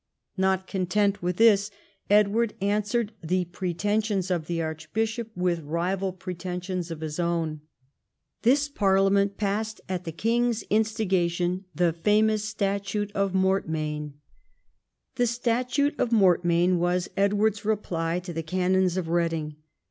Not 0.35 0.65
content 0.65 1.21
Avith 1.21 1.35
this, 1.35 1.69
Edward 2.09 2.55
answered 2.59 3.13
the 3.23 3.45
pretensions 3.45 4.31
of 4.31 4.47
the 4.47 4.59
archbishop 4.59 5.29
with 5.37 5.59
rival 5.59 6.11
pretensions 6.11 6.89
of 6.89 7.01
his 7.01 7.19
own. 7.19 7.61
This 8.41 8.67
parliament 8.67 9.37
passed 9.37 9.79
at 9.87 10.03
the 10.05 10.11
king's 10.11 10.63
instiga 10.71 11.29
tion 11.29 11.65
the 11.75 11.93
famous 11.93 12.43
Statute 12.43 13.11
of 13.11 13.33
Mortmain. 13.33 14.13
The 15.17 15.27
Statute 15.27 15.93
of 15.99 16.09
Mortmain 16.09 16.79
was 16.79 17.07
Edward's 17.15 17.63
reply 17.63 18.17
to 18.21 18.33
the 18.33 18.41
Canons 18.41 18.97
of 18.97 19.07
Reading. 19.07 19.57